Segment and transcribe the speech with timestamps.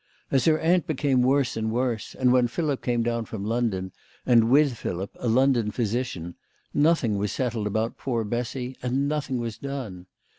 [0.31, 3.91] As her aunt became worse and worse, and when Philip came down from London,
[4.25, 6.33] and with Philip a London physician,
[6.73, 10.07] nothing was settled about poor Bessy, and nothing was done.